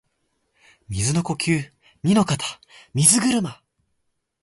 [0.89, 1.59] 水の呼吸
[2.01, 2.45] 弐ノ型水車（にのかた
[2.95, 3.61] みずぐるま）